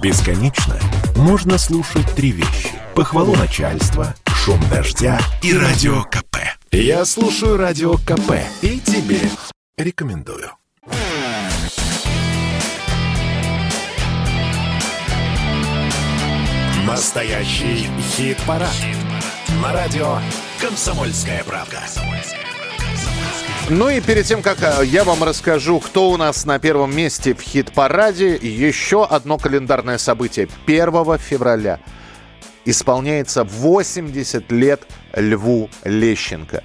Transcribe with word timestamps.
Бесконечно 0.00 0.78
можно 1.16 1.58
слушать 1.58 2.06
три 2.14 2.30
вещи. 2.30 2.70
Похвалу 2.94 3.34
начальства, 3.34 4.14
шум 4.26 4.60
дождя 4.70 5.18
и 5.42 5.52
радио 5.52 6.04
КП. 6.04 6.36
Я 6.70 7.04
слушаю 7.04 7.56
радио 7.56 7.94
КП 7.94 8.34
и 8.62 8.78
тебе 8.78 9.20
рекомендую. 9.76 10.52
Настоящий 16.86 17.88
хит-парад. 18.12 18.74
На 19.60 19.72
радио 19.72 20.18
«Комсомольская 20.60 21.42
правда». 21.42 21.82
Ну 23.70 23.90
и 23.90 24.00
перед 24.00 24.24
тем, 24.24 24.40
как 24.40 24.62
э, 24.62 24.86
я 24.86 25.04
вам 25.04 25.22
расскажу, 25.22 25.78
кто 25.78 26.08
у 26.10 26.16
нас 26.16 26.46
на 26.46 26.58
первом 26.58 26.96
месте 26.96 27.34
в 27.34 27.42
хит-параде, 27.42 28.34
еще 28.36 29.04
одно 29.04 29.36
календарное 29.36 29.98
событие. 29.98 30.48
1 30.66 31.18
февраля 31.18 31.78
исполняется 32.64 33.44
80 33.44 34.50
лет 34.52 34.86
Льву 35.14 35.68
Лещенко. 35.84 36.64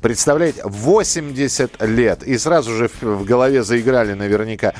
Представляете, 0.00 0.62
80 0.64 1.82
лет. 1.82 2.22
И 2.22 2.38
сразу 2.38 2.72
же 2.72 2.88
в 3.00 3.24
голове 3.24 3.64
заиграли 3.64 4.12
наверняка 4.12 4.74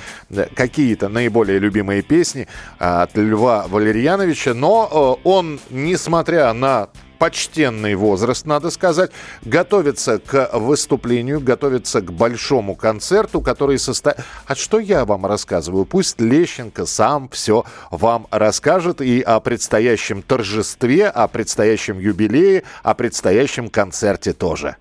какие-то 0.55 1.09
наиболее 1.09 1.59
любимые 1.59 2.03
песни 2.03 2.47
а, 2.79 3.03
от 3.03 3.17
Льва 3.17 3.67
Валерьяновича. 3.67 4.55
Но 4.55 5.19
э, 5.25 5.29
он, 5.29 5.59
несмотря 5.71 6.53
на 6.53 6.89
почтенный 7.23 7.95
возраст, 7.95 8.47
надо 8.47 8.71
сказать, 8.71 9.13
готовится 9.45 10.19
к 10.19 10.51
выступлению, 10.55 11.39
готовится 11.41 12.01
к 12.01 12.13
большому 12.13 12.75
концерту, 12.75 13.41
который 13.41 13.79
состоит... 13.79 14.17
А 14.45 14.57
что 14.57 14.81
я 14.81 15.05
вам 15.05 15.25
рассказываю? 15.25 15.85
Пусть 15.85 16.21
Лещенко 16.21 16.85
сам 16.85 17.29
все 17.29 17.65
вам 17.93 18.27
расскажет 18.33 19.01
и 19.01 19.21
о 19.21 19.39
предстоящем 19.39 20.23
торжестве, 20.23 21.07
о 21.07 21.29
предстоящем 21.29 22.01
юбилее, 22.01 22.65
о 22.83 22.95
предстоящем 22.95 23.71
концерте 23.71 24.33
тоже. 24.33 24.75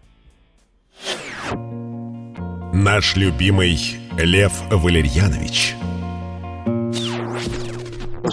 Наш 2.73 3.15
любимый 3.17 3.77
Лев 4.17 4.53
Валерьянович– 4.71 5.75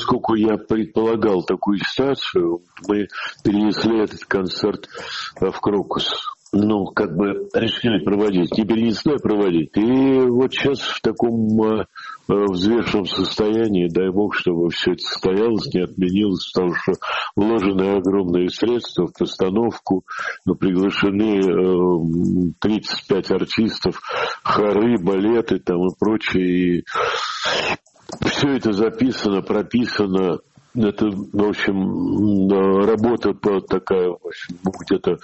поскольку 0.09 0.34
я 0.37 0.56
предполагал 0.56 1.42
такую 1.42 1.78
ситуацию, 1.78 2.62
мы 2.87 3.09
перенесли 3.45 4.03
этот 4.03 4.25
концерт 4.25 4.89
э, 5.41 5.51
в 5.51 5.61
Крокус 5.61 6.14
ну, 6.53 6.87
как 6.87 7.14
бы 7.14 7.48
решили 7.53 8.03
проводить, 8.03 8.56
не 8.56 8.64
перенесли, 8.64 9.14
а 9.14 9.19
проводить. 9.19 9.77
И 9.77 10.20
вот 10.29 10.53
сейчас 10.53 10.81
в 10.81 11.01
таком 11.03 11.62
э, 11.62 11.84
э, 12.29 12.33
взвешенном 12.33 13.05
состоянии, 13.05 13.89
дай 13.89 14.09
бог, 14.11 14.34
чтобы 14.34 14.70
все 14.70 14.92
это 14.92 15.03
состоялось, 15.03 15.73
не 15.75 15.83
отменилось, 15.83 16.51
потому 16.53 16.75
что 16.75 16.92
вложены 17.36 17.97
огромные 17.97 18.48
средства 18.48 19.09
в 19.09 19.12
постановку, 19.12 20.05
но 20.47 20.55
приглашены 20.55 21.41
э, 21.41 22.53
35 22.61 23.31
артистов, 23.31 24.01
хоры, 24.42 24.98
балеты 24.98 25.59
там 25.59 25.86
и 25.86 25.95
прочее. 25.98 26.79
И 26.79 26.84
все 28.27 28.56
это 28.56 28.73
записано, 28.73 29.42
прописано. 29.42 30.39
Это, 30.75 31.06
в 31.09 31.48
общем, 31.48 32.48
работа 32.84 33.33
такая, 33.69 34.11
в 34.11 34.27
общем, 34.27 34.59
где-то 34.81 35.19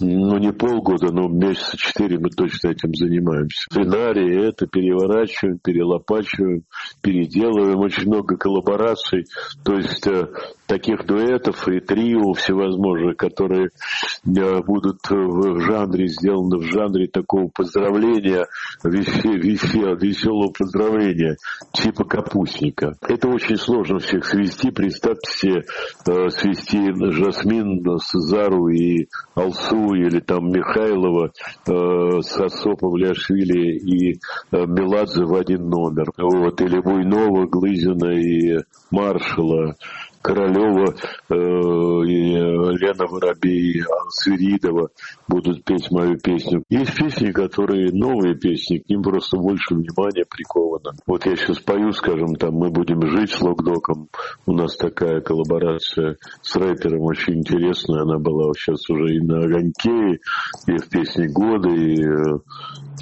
ну, 0.00 0.38
не 0.38 0.52
полгода, 0.52 1.12
но 1.12 1.28
месяца 1.28 1.76
четыре 1.76 2.18
мы 2.18 2.30
точно 2.30 2.68
этим 2.68 2.94
занимаемся. 2.94 3.66
Сценарии 3.70 4.48
это 4.48 4.66
переворачиваем, 4.66 5.58
перелопачиваем, 5.58 6.62
переделываем. 7.02 7.78
Очень 7.80 8.06
много 8.06 8.36
коллабораций. 8.36 9.24
То 9.64 9.74
есть 9.74 10.06
э, 10.06 10.28
таких 10.70 11.04
дуэтов 11.04 11.66
и 11.66 11.80
трио 11.80 12.32
всевозможных, 12.32 13.16
которые 13.16 13.70
э, 13.70 14.62
будут 14.62 14.98
в 15.10 15.60
жанре, 15.62 16.06
сделаны 16.06 16.58
в 16.58 16.62
жанре 16.62 17.08
такого 17.08 17.48
поздравления, 17.48 18.46
весел, 18.84 19.96
веселого 19.96 20.52
поздравления, 20.56 21.38
типа 21.72 22.04
капустника. 22.04 22.94
Это 23.02 23.28
очень 23.28 23.56
сложно 23.56 23.98
всех 23.98 24.24
свести. 24.24 24.70
Представьте 24.70 25.32
себе 25.32 25.64
э, 26.06 26.30
свести 26.30 26.92
Жасмин, 27.10 27.98
Сазару 27.98 28.68
и 28.68 29.08
Алсу 29.34 29.94
или 29.94 30.20
там 30.20 30.52
Михайлова 30.52 31.32
э, 31.66 32.20
с 32.20 32.40
Асопом 32.40 32.94
Ляшвили 32.94 33.76
и 33.76 34.12
э, 34.12 34.66
Меладзе 34.66 35.24
в 35.24 35.34
один 35.34 35.68
номер. 35.68 36.12
Вот. 36.16 36.60
Или 36.60 36.78
Буйнова, 36.78 37.46
Глызина 37.46 38.12
и 38.12 38.60
Маршала. 38.92 39.74
Королева, 40.22 40.94
э, 41.30 41.34
и 41.34 42.34
Лена 42.34 43.06
Воробей, 43.06 43.82
Свиридова 44.10 44.90
будут 45.28 45.64
петь 45.64 45.90
мою 45.90 46.18
песню. 46.18 46.62
Есть 46.68 46.94
песни, 46.94 47.30
которые 47.32 47.90
новые 47.92 48.34
песни, 48.34 48.78
к 48.78 48.88
ним 48.88 49.02
просто 49.02 49.38
больше 49.38 49.74
внимания 49.74 50.24
приковано. 50.28 50.92
Вот 51.06 51.24
я 51.24 51.36
сейчас 51.36 51.58
пою, 51.60 51.92
скажем, 51.92 52.34
там 52.34 52.54
«Мы 52.54 52.70
будем 52.70 53.00
жить» 53.06 53.30
с 53.30 53.40
Локдоком. 53.40 54.08
У 54.46 54.52
нас 54.52 54.76
такая 54.76 55.20
коллаборация 55.22 56.16
с 56.42 56.56
рэпером 56.56 57.02
очень 57.02 57.38
интересная. 57.38 58.02
Она 58.02 58.18
была 58.18 58.52
сейчас 58.54 58.88
уже 58.90 59.14
и 59.14 59.20
на 59.20 59.38
«Огоньке», 59.38 60.20
и 60.66 60.76
в 60.76 60.88
«Песне 60.90 61.28
года», 61.28 61.70
и, 61.70 61.96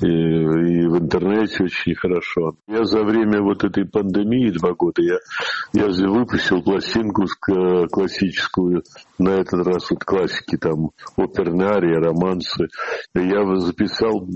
и, 0.03 0.07
и 0.07 0.87
в 0.87 0.99
интернете 0.99 1.65
очень 1.65 1.95
хорошо. 1.95 2.57
Я 2.67 2.85
за 2.85 3.03
время 3.03 3.43
вот 3.43 3.65
этой 3.65 3.85
пандемии 3.85 4.51
два 4.51 4.73
года, 4.73 5.03
я, 5.03 5.19
я 5.73 5.87
выпустил 5.87 6.63
пластинку 6.63 7.09
пластинку 7.09 7.89
классическую, 7.89 8.83
на 9.19 9.31
этот 9.31 9.67
раз 9.67 9.91
вот 9.91 10.05
классики, 10.05 10.57
там, 10.57 10.91
оперные 11.17 11.69
арии, 11.69 11.95
романсы. 11.95 12.69
Я 13.15 13.57
записал 13.57 14.27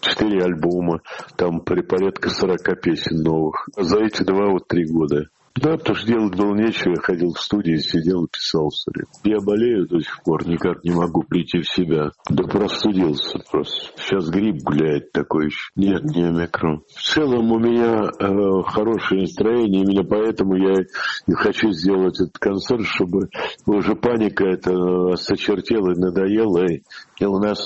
четыре 0.00 0.44
альбома, 0.44 1.00
там 1.36 1.60
при 1.60 1.82
порядка 1.82 2.30
40 2.30 2.80
песен 2.80 3.22
новых. 3.22 3.68
За 3.76 3.98
эти 3.98 4.22
два 4.22 4.50
вот 4.50 4.68
три 4.68 4.84
года. 4.86 5.28
Да, 5.56 5.78
потому 5.78 5.96
что 5.96 6.06
делать 6.06 6.36
было 6.36 6.54
нечего, 6.54 6.90
я 6.90 7.00
ходил 7.00 7.32
в 7.32 7.40
студии, 7.40 7.76
сидел 7.76 8.24
и 8.24 8.28
писал 8.30 8.68
все 8.68 8.90
время. 8.90 9.08
Я 9.24 9.40
болею 9.40 9.86
до 9.86 10.00
сих 10.00 10.22
пор, 10.22 10.46
никак 10.46 10.84
не 10.84 10.90
могу 10.90 11.22
прийти 11.22 11.60
в 11.60 11.68
себя. 11.68 12.10
Да 12.28 12.44
простудился 12.44 13.38
просто. 13.50 13.92
Сейчас 13.96 14.28
грипп 14.28 14.62
гуляет 14.62 15.12
такой 15.12 15.46
еще. 15.46 15.70
Нет, 15.74 16.04
не 16.04 16.24
омикрон. 16.24 16.82
В 16.94 17.02
целом 17.02 17.52
у 17.52 17.58
меня 17.58 18.10
э, 18.18 18.62
хорошее 18.66 19.22
настроение, 19.22 19.82
именно 19.82 20.04
поэтому 20.04 20.56
я 20.56 20.82
и 21.26 21.32
хочу 21.32 21.70
сделать 21.70 22.20
этот 22.20 22.38
концерт, 22.38 22.84
чтобы 22.84 23.28
уже 23.66 23.94
паника 23.94 24.44
это 24.44 25.16
сочертела 25.16 25.92
и 25.92 25.98
надоела. 25.98 26.66
И 26.66 27.24
у 27.24 27.38
нас 27.38 27.58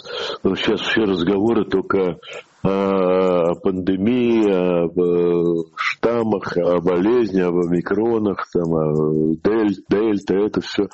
сейчас 0.45 0.81
все 0.81 1.03
разговоры 1.03 1.65
только 1.65 2.19
о 2.63 3.55
пандемии, 3.55 4.85
об 4.85 4.99
э, 5.01 5.71
штаммах, 5.77 6.57
о 6.57 6.81
болезни, 6.81 7.41
об 7.41 7.57
омикронах, 7.57 8.49
там, 8.53 8.75
о 8.75 9.35
дель, 9.43 9.77
дельта, 9.89 10.35
это 10.35 10.61
все. 10.61 10.89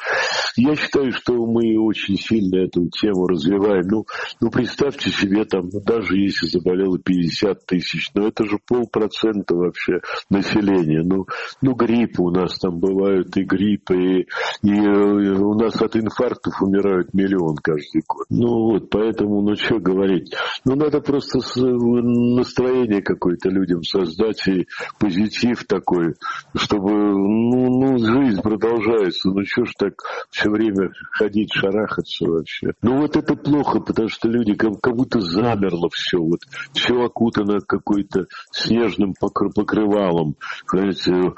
Я 0.57 0.75
считаю, 0.77 1.13
что 1.13 1.35
мы 1.35 1.79
очень 1.79 2.17
сильно 2.17 2.65
эту 2.65 2.89
тему 2.89 3.27
развиваем. 3.27 3.87
Ну, 3.89 4.07
ну 4.41 4.51
представьте 4.51 5.11
себе, 5.11 5.45
там, 5.45 5.69
ну, 5.73 5.81
даже 5.81 6.17
если 6.17 6.47
заболело 6.47 6.99
50 6.99 7.67
тысяч, 7.67 8.11
ну 8.15 8.27
это 8.27 8.45
же 8.45 8.59
полпроцента 8.67 9.55
вообще 9.55 10.01
населения. 10.31 11.03
Ну, 11.03 11.27
ну 11.63 11.75
грипп 11.75 12.21
у 12.21 12.31
нас 12.31 12.59
там 12.59 12.79
бывают 12.79 13.37
и 13.37 13.43
гриппы, 13.43 13.97
и, 13.97 14.21
и, 14.63 14.71
и 14.71 15.31
у 15.31 15.55
нас 15.55 15.81
от 15.83 15.97
инфарктов 15.97 16.63
умирают 16.63 17.13
миллион 17.13 17.57
каждый 17.57 18.03
год. 18.07 18.27
Ну 18.31 18.71
вот, 18.71 18.91
поэтому, 18.91 19.43
ну 19.43 19.57
что 19.57 19.79
говорить. 19.79 20.35
Ну 20.65 20.75
надо 20.75 21.01
просто 21.01 21.41
настроение 21.57 23.03
какое-то 23.03 23.49
людям 23.49 23.83
создать 23.83 24.47
и 24.49 24.67
позитив 24.99 25.65
такой, 25.65 26.15
чтобы, 26.55 26.91
ну, 26.93 27.69
ну 27.69 27.99
жизнь 27.99 28.41
продолжается. 28.43 29.31
Ну, 29.31 29.43
что 29.45 29.65
ж 29.65 29.73
так 29.79 29.95
все 30.31 30.51
время 30.51 30.91
ходить, 31.13 31.53
шарахаться 31.53 32.27
вообще. 32.27 32.73
Ну, 32.83 33.01
вот 33.01 33.17
это 33.17 33.35
плохо, 33.35 33.81
потому 33.81 34.09
что 34.09 34.29
люди 34.29 34.55
как, 34.55 34.81
как 34.81 34.97
будто 34.97 35.21
замерло 35.21 35.89
все. 35.93 36.19
Вот 36.19 36.41
все 36.73 36.95
окутано 37.03 37.61
какой-то 37.61 38.27
снежным 38.51 39.15
покрывалом. 39.19 40.37
Знаете, 40.71 41.33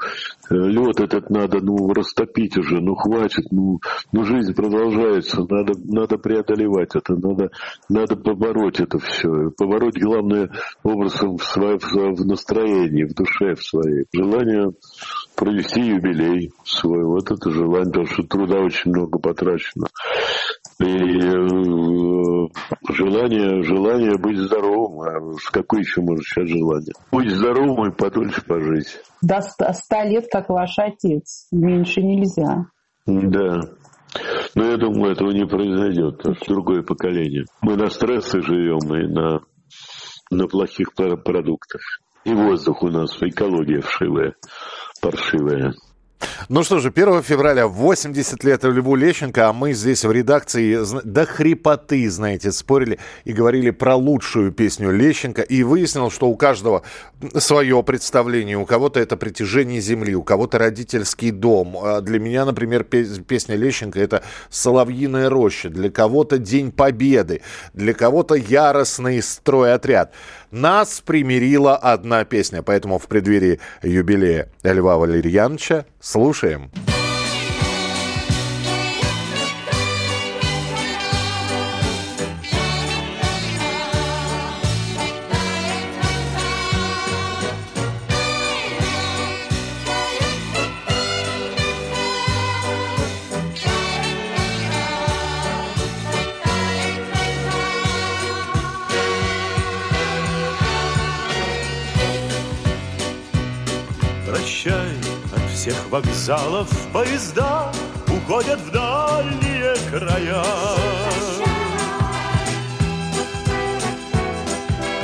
лед 0.49 0.99
этот 0.99 1.29
надо, 1.29 1.59
ну, 1.61 1.93
растопить 1.93 2.57
уже, 2.57 2.79
ну, 2.81 2.95
хватит, 2.95 3.45
ну, 3.51 3.79
ну 4.11 4.23
жизнь 4.23 4.53
продолжается, 4.53 5.45
надо, 5.49 5.73
надо 5.85 6.17
преодолевать 6.17 6.95
это, 6.95 7.15
надо, 7.15 7.51
надо 7.89 8.15
побороть 8.15 8.79
это 8.79 8.99
все. 8.99 9.51
Побороть, 9.57 9.99
главное, 9.99 10.49
образом 10.83 11.37
в, 11.37 11.43
свое, 11.43 11.77
в 11.77 12.25
настроении, 12.25 13.03
в 13.03 13.13
душе 13.13 13.55
в 13.55 13.63
своей. 13.63 14.05
Желание 14.13 14.71
провести 15.35 15.81
юбилей 15.81 16.51
свой, 16.63 17.03
вот 17.03 17.31
это 17.31 17.49
желание, 17.51 17.91
потому 17.91 18.07
что 18.07 18.23
труда 18.23 18.59
очень 18.59 18.91
много 18.91 19.19
потрачено. 19.19 19.87
И 20.79 20.85
э, 20.85 21.98
желание, 22.89 23.63
желание 23.63 24.17
быть 24.17 24.37
здоровым. 24.37 25.01
А 25.01 25.51
какое 25.51 25.81
еще 25.81 26.01
может 26.01 26.23
сейчас 26.25 26.49
желание? 26.49 26.93
Быть 27.11 27.31
здоровым 27.31 27.91
и 27.91 27.95
подольше 27.95 28.43
пожить. 28.45 28.99
До 29.21 29.41
ста 29.41 30.05
лет, 30.05 30.27
как 30.31 30.49
ваш 30.49 30.77
отец. 30.77 31.47
Меньше 31.51 32.01
нельзя. 32.01 32.65
Да. 33.05 33.59
Но 34.55 34.65
я 34.65 34.77
думаю, 34.77 35.11
этого 35.11 35.31
не 35.31 35.45
произойдет, 35.45 36.17
потому 36.17 36.35
что 36.35 36.53
другое 36.53 36.81
поколение. 36.81 37.45
Мы 37.61 37.75
на 37.75 37.89
стрессе 37.89 38.41
живем 38.41 38.79
и 38.95 39.07
на, 39.07 39.39
на 40.31 40.47
плохих 40.47 40.93
продуктах. 40.93 41.81
И 42.25 42.33
воздух 42.33 42.83
у 42.83 42.89
нас, 42.89 43.15
экология 43.21 43.81
вшивая, 43.81 44.35
паршивая. 45.01 45.73
Ну 46.49 46.63
что 46.63 46.79
же, 46.79 46.89
1 46.89 47.21
февраля 47.23 47.67
80 47.67 48.43
лет 48.43 48.63
Льву 48.63 48.95
Лещенко, 48.95 49.49
а 49.49 49.53
мы 49.53 49.73
здесь 49.73 50.03
в 50.03 50.11
редакции 50.11 50.79
до 51.03 51.25
хрипоты, 51.25 52.09
знаете, 52.09 52.51
спорили 52.51 52.99
и 53.23 53.33
говорили 53.33 53.69
про 53.69 53.95
лучшую 53.95 54.51
песню 54.51 54.91
Лещенко. 54.91 55.43
И 55.43 55.63
выяснил, 55.63 56.09
что 56.09 56.27
у 56.27 56.35
каждого 56.35 56.83
свое 57.37 57.83
представление. 57.83 58.57
У 58.57 58.65
кого-то 58.65 58.99
это 58.99 59.15
«Притяжение 59.15 59.79
земли», 59.79 60.15
у 60.15 60.23
кого-то 60.23 60.57
«Родительский 60.57 61.31
дом». 61.31 61.77
А 61.81 62.01
для 62.01 62.19
меня, 62.19 62.45
например, 62.45 62.83
песня 62.83 63.55
Лещенко– 63.55 63.99
это 64.01 64.23
«Соловьиная 64.49 65.29
роща». 65.29 65.69
Для 65.69 65.89
кого-то 65.91 66.37
«День 66.37 66.71
Победы». 66.71 67.41
Для 67.73 67.93
кого-то 67.93 68.35
«Яростный 68.35 69.21
стройотряд». 69.21 70.13
Нас 70.51 71.01
примирила 71.05 71.77
одна 71.77 72.25
песня, 72.25 72.63
поэтому 72.63 72.97
в 72.97 73.07
преддверии 73.07 73.59
юбилея 73.83 74.49
Льва 74.63 74.97
Валерьяновича 74.97 75.85
слушаем. 76.09 76.88
Вокзалов 105.89 106.69
поезда 106.93 107.71
уходят 108.07 108.59
в 108.59 108.71
дальние 108.71 109.75
края. 109.91 110.43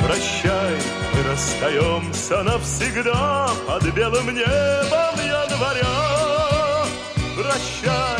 Прощай, 0.06 0.76
мы 1.12 1.22
расстаемся 1.30 2.42
навсегда 2.42 3.50
под 3.66 3.84
белым 3.94 4.34
небом 4.34 5.16
января. 5.18 6.86
Прощай, 7.36 8.15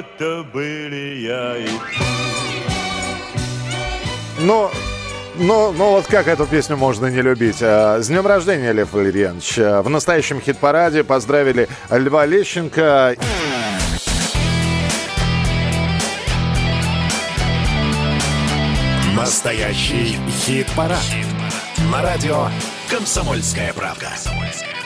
это 0.00 0.42
были 0.52 1.20
я 1.20 1.56
и 1.56 1.66
ты. 1.66 2.04
Но 4.40 4.70
ну, 5.36 5.72
ну 5.72 5.90
вот 5.90 6.06
как 6.06 6.28
эту 6.28 6.46
песню 6.46 6.76
можно 6.76 7.06
не 7.06 7.22
любить? 7.22 7.58
А, 7.60 8.00
с 8.00 8.08
днем 8.08 8.26
рождения, 8.26 8.72
Лев 8.72 8.92
Валерьянович. 8.92 9.58
А, 9.58 9.82
в 9.82 9.88
настоящем 9.88 10.40
хит-параде 10.40 11.04
поздравили 11.04 11.68
Льва 11.90 12.26
Лещенко. 12.26 13.16
Настоящий 19.14 20.16
хит-парад. 20.44 20.98
хит 21.02 21.26
На 21.90 22.02
радио 22.02 22.48
«Комсомольская 22.90 23.72
правка». 23.72 24.08
«Комсомольская 24.08 24.64
правка». 24.64 24.79